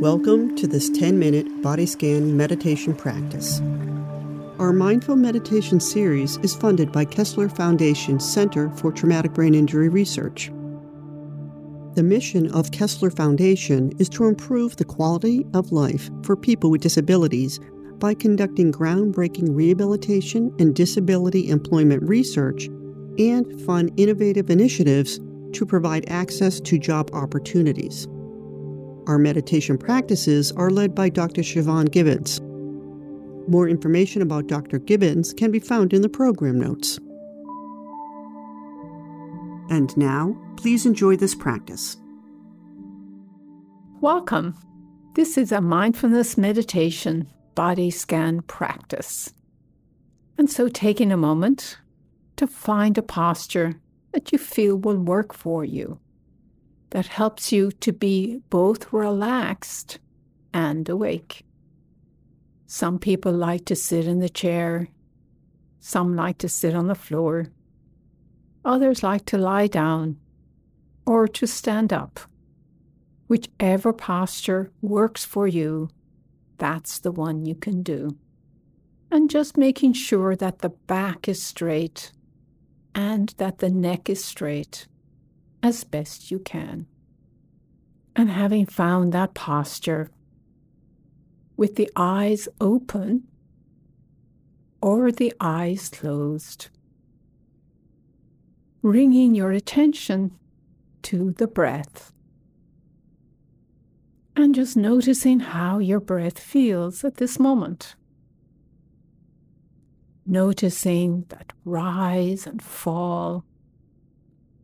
[0.00, 3.60] Welcome to this 10 minute body scan meditation practice.
[4.58, 10.50] Our Mindful Meditation series is funded by Kessler Foundation Center for Traumatic Brain Injury Research.
[11.94, 16.82] The mission of Kessler Foundation is to improve the quality of life for people with
[16.82, 17.60] disabilities
[17.98, 22.66] by conducting groundbreaking rehabilitation and disability employment research
[23.18, 25.20] and fund innovative initiatives
[25.52, 28.08] to provide access to job opportunities.
[29.06, 31.42] Our meditation practices are led by Dr.
[31.42, 32.40] Siobhan Gibbons.
[33.46, 34.78] More information about Dr.
[34.78, 36.98] Gibbons can be found in the program notes.
[39.68, 41.98] And now, please enjoy this practice.
[44.00, 44.56] Welcome.
[45.14, 49.34] This is a mindfulness meditation body scan practice.
[50.38, 51.76] And so, taking a moment
[52.36, 53.74] to find a posture
[54.12, 55.98] that you feel will work for you
[56.94, 59.98] that helps you to be both relaxed
[60.52, 61.44] and awake.
[62.68, 64.86] Some people like to sit in the chair,
[65.80, 67.48] some like to sit on the floor,
[68.64, 70.18] others like to lie down
[71.04, 72.20] or to stand up.
[73.26, 75.90] Whichever posture works for you,
[76.58, 78.16] that's the one you can do.
[79.10, 82.12] And just making sure that the back is straight
[82.94, 84.86] and that the neck is straight
[85.64, 86.86] as best you can.
[88.14, 90.10] And having found that posture,
[91.56, 93.24] with the eyes open
[94.82, 96.68] or the eyes closed,
[98.82, 100.32] bringing your attention
[101.02, 102.12] to the breath.
[104.36, 107.94] And just noticing how your breath feels at this moment.
[110.26, 113.44] Noticing that rise and fall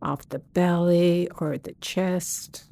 [0.02, 2.64] of the belly or the chest,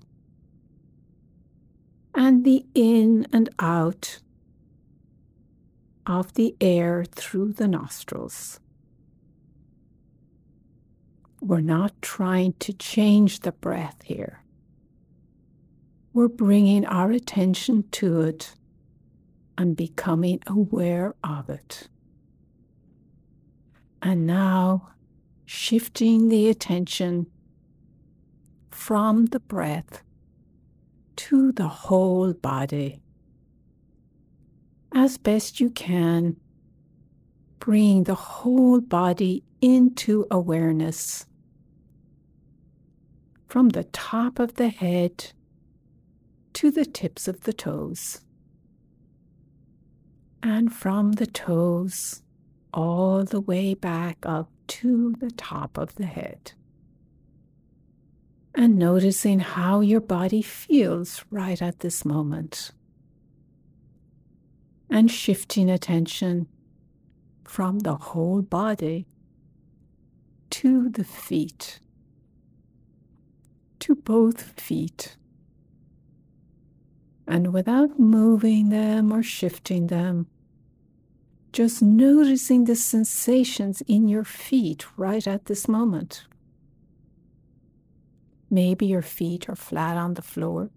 [2.15, 4.21] and the in and out
[6.07, 8.61] of the air through the nostrils.
[11.41, 14.43] We're not trying to change the breath here.
[16.13, 18.55] We're bringing our attention to it
[19.57, 21.89] and becoming aware of it.
[24.03, 24.91] And now
[25.49, 27.27] shifting the attention
[28.71, 30.03] from the breath
[31.17, 33.01] to the whole body.
[34.93, 36.37] As best you can,
[37.61, 41.25] bring the whole body into awareness
[43.47, 45.33] from the top of the head
[46.53, 48.21] to the tips of the toes,
[50.43, 52.23] and from the toes
[52.75, 56.53] all the way back up to the top of the head.
[58.55, 62.73] And noticing how your body feels right at this moment.
[64.91, 66.49] And shifting attention
[67.45, 69.07] from the whole body
[70.51, 71.81] to the feet,
[73.81, 75.17] to both feet.
[77.27, 80.27] And without moving them or shifting them,
[81.59, 86.25] just noticing the sensations in your feet right at this moment.
[88.49, 90.71] Maybe your feet are flat on the floor.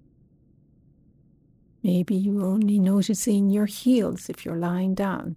[1.83, 5.35] Maybe you're only noticing your heels if you're lying down.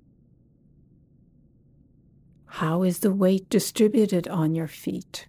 [2.47, 5.28] How is the weight distributed on your feet?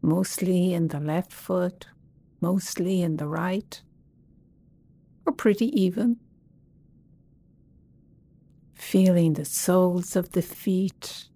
[0.00, 1.88] Mostly in the left foot,
[2.40, 3.82] mostly in the right,
[5.26, 6.16] or pretty even?
[8.82, 11.28] Feeling the soles of the feet,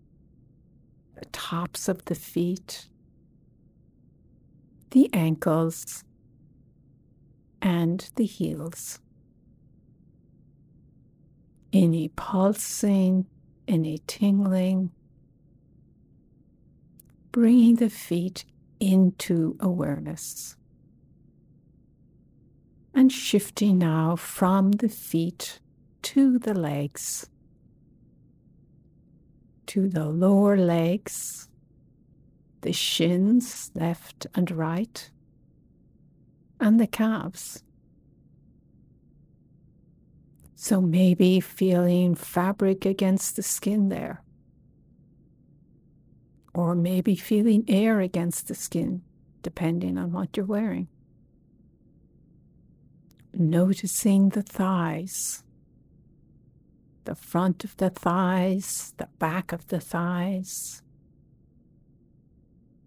[1.15, 2.89] the tops of the feet,
[4.91, 6.05] the ankles,
[7.63, 8.99] and the heels.
[11.73, 13.27] Any pulsing,
[13.67, 14.91] any tingling,
[17.33, 18.45] bringing the feet
[18.81, 20.57] into awareness.
[22.93, 25.61] And shifting now from the feet
[26.03, 27.31] to the legs
[29.67, 31.49] to the lower legs,
[32.61, 35.11] the shins, left and right,
[36.61, 37.63] and the calves.
[40.55, 44.23] So maybe feeling fabric against the skin there.
[46.55, 49.03] Or maybe feeling air against the skin,
[49.43, 50.89] depending on what you're wearing.
[53.35, 55.45] Noticing the thighs
[57.07, 60.83] the front of the thighs, the back of the thighs.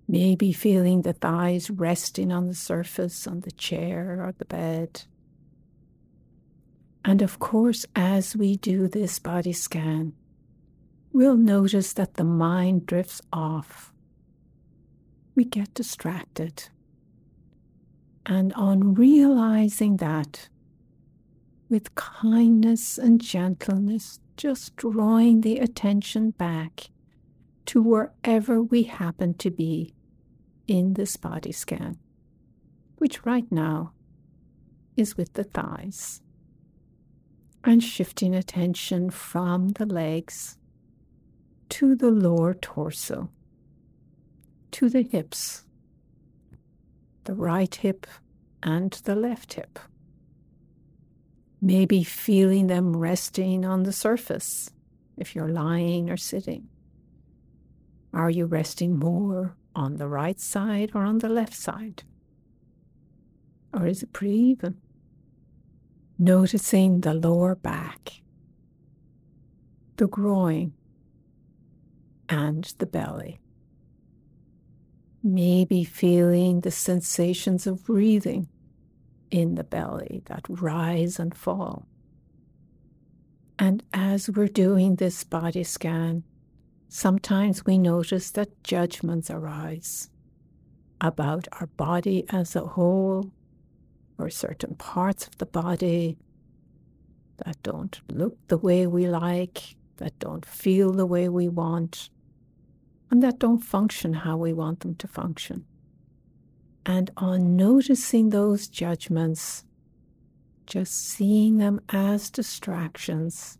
[0.07, 5.03] Maybe feeling the thighs resting on the surface on the chair or the bed.
[7.03, 10.13] And of course, as we do this body scan,
[11.13, 13.93] we'll notice that the mind drifts off.
[15.35, 16.69] We get distracted.
[18.25, 20.49] And on realizing that,
[21.69, 26.89] with kindness and gentleness, just drawing the attention back
[27.65, 29.93] to wherever we happen to be
[30.67, 31.97] in this body scan,
[32.97, 33.93] which right now
[34.97, 36.21] is with the thighs,
[37.63, 40.57] and shifting attention from the legs
[41.69, 43.29] to the lower torso,
[44.71, 45.65] to the hips,
[47.25, 48.07] the right hip
[48.63, 49.77] and the left hip.
[51.61, 54.69] Maybe feeling them resting on the surface
[55.17, 56.69] if you're lying or sitting.
[58.13, 62.03] Are you resting more on the right side or on the left side?
[63.73, 64.77] Or is it pretty even?
[66.17, 68.21] Noticing the lower back,
[69.97, 70.73] the groin,
[72.27, 73.39] and the belly.
[75.21, 78.47] Maybe feeling the sensations of breathing
[79.31, 81.85] in the belly that rise and fall.
[83.57, 86.23] And as we're doing this body scan,
[86.87, 90.09] sometimes we notice that judgments arise
[91.01, 93.31] about our body as a whole
[94.17, 96.17] or certain parts of the body
[97.45, 102.09] that don't look the way we like, that don't feel the way we want,
[103.11, 105.65] and that don't function how we want them to function.
[106.89, 109.63] And on noticing those judgments,
[110.65, 113.59] just seeing them as distractions,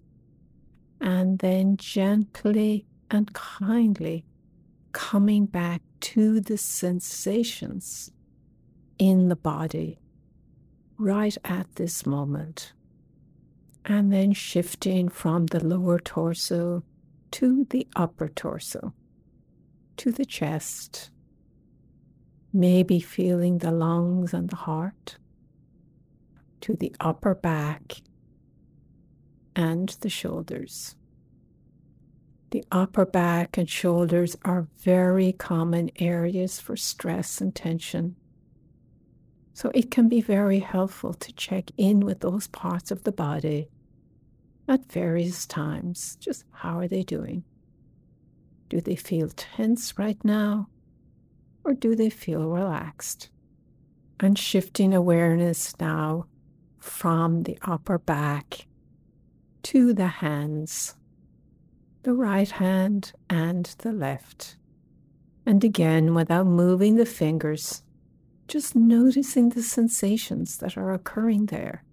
[1.00, 4.26] and then gently and kindly
[4.94, 8.12] coming back to the sensations
[8.98, 10.00] in the body
[10.98, 12.74] right at this moment.
[13.86, 16.84] And then shifting from the lower torso
[17.30, 18.96] to the upper torso,
[19.98, 21.12] to the chest,
[22.52, 25.18] maybe feeling the lungs and the heart,
[26.62, 28.02] to the upper back
[29.56, 30.96] and the shoulders.
[32.52, 38.16] The upper back and shoulders are very common areas for stress and tension.
[39.54, 43.70] So it can be very helpful to check in with those parts of the body
[44.68, 46.16] at various times.
[46.20, 47.44] Just how are they doing?
[48.70, 50.70] Do they feel tense right now?
[51.70, 53.30] Or do they feel relaxed?
[54.20, 56.26] And shifting awareness now
[56.80, 58.66] from the upper back
[59.64, 60.96] to the hands
[62.02, 64.58] the right hand and the left.
[65.46, 67.84] And again, without moving the fingers,
[68.48, 71.84] just noticing the sensations that are occurring there.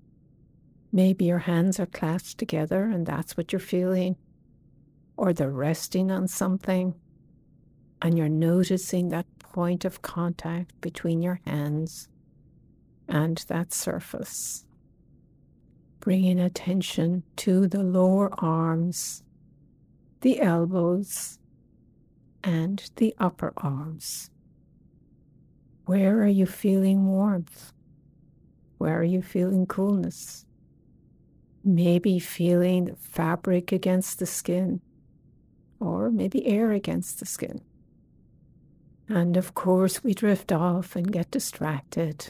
[0.90, 4.16] Maybe your hands are clasped together and that's what you're feeling,
[5.18, 6.94] or they're resting on something,
[8.02, 12.08] and you're noticing that point of contact between your hands
[13.08, 14.64] and that surface.
[16.00, 19.22] Bringing attention to the lower arms
[20.26, 21.38] the elbows,
[22.42, 24.30] and the upper arms.
[25.84, 27.72] Where are you feeling warmth?
[28.78, 30.44] Where are you feeling coolness?
[31.64, 34.80] Maybe feeling fabric against the skin,
[35.78, 37.60] or maybe air against the skin.
[39.08, 42.28] And of course, we drift off and get distracted.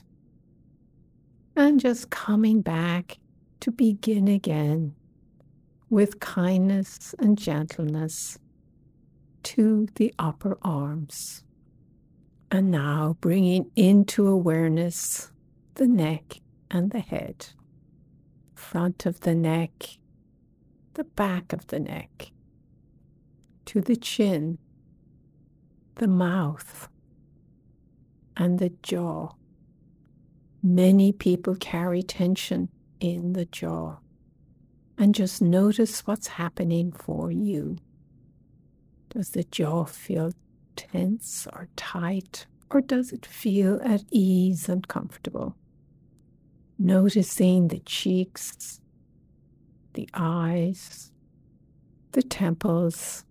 [1.55, 3.19] And just coming back
[3.61, 4.95] to begin again
[5.89, 8.39] with kindness and gentleness
[9.45, 11.45] to the upper arms.
[12.51, 15.31] And now bringing into awareness
[15.75, 16.41] the neck
[16.71, 17.47] and the head,
[18.55, 19.99] front of the neck,
[20.95, 22.33] the back of the neck,
[23.67, 24.59] to the chin,
[25.97, 26.89] the mouth,
[28.37, 29.31] and the jaw.
[30.63, 32.69] Many people carry tension
[33.01, 33.97] in the jaw
[34.99, 37.77] and just notice what's happening for you.
[39.11, 40.33] Does the jaw feel
[40.75, 45.57] tense or tight, or does it feel at ease and comfortable?
[46.79, 48.81] Noticing the cheeks,
[49.95, 51.13] the eyes,
[52.13, 53.25] the temples,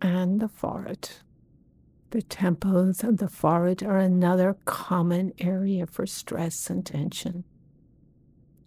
[0.00, 1.10] and the forehead.
[2.10, 7.44] The temples and the forehead are another common area for stress and tension.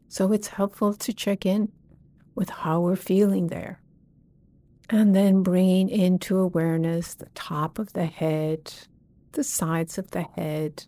[0.07, 1.71] So it's helpful to check in
[2.35, 3.81] with how we're feeling there.
[4.89, 8.73] And then bringing into awareness the top of the head,
[9.31, 10.85] the sides of the head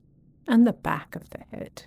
[0.47, 1.85] and the back of the head.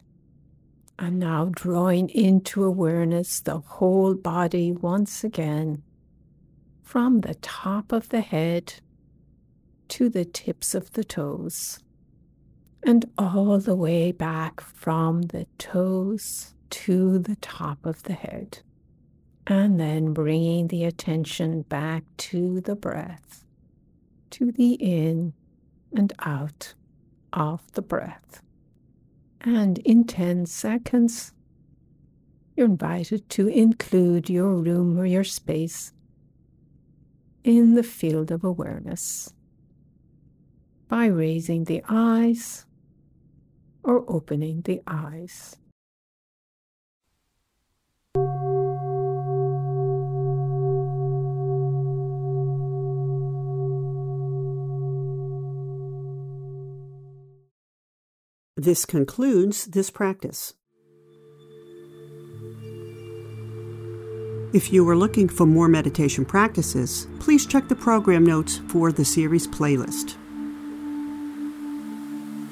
[0.98, 5.82] And now drawing into awareness the whole body once again,
[6.82, 8.80] from the top of the head
[9.88, 11.80] to the tips of the toes,
[12.82, 18.60] and all the way back from the toes to the top of the head.
[19.46, 23.44] And then bringing the attention back to the breath,
[24.30, 25.34] to the in
[25.94, 26.74] and out
[27.32, 28.42] of the breath.
[29.40, 31.32] And in 10 seconds,
[32.56, 35.92] you're invited to include your room or your space
[37.44, 39.32] in the field of awareness
[40.88, 42.64] by raising the eyes
[43.82, 45.56] or opening the eyes.
[58.58, 60.54] This concludes this practice.
[64.54, 69.04] If you are looking for more meditation practices, please check the program notes for the
[69.04, 70.16] series playlist.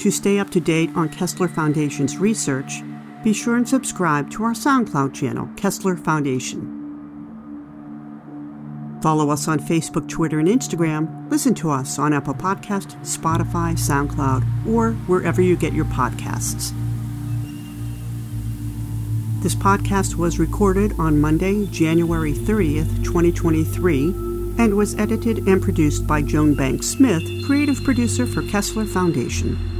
[0.05, 2.83] To stay up to date on Kessler Foundation's research,
[3.23, 6.61] be sure and subscribe to our SoundCloud channel, Kessler Foundation.
[9.03, 11.31] Follow us on Facebook, Twitter, and Instagram.
[11.31, 16.75] Listen to us on Apple Podcast, Spotify, SoundCloud, or wherever you get your podcasts.
[19.43, 24.09] This podcast was recorded on Monday, January 30th, 2023,
[24.59, 29.74] and was edited and produced by Joan Banks Smith, creative producer for Kessler Foundation.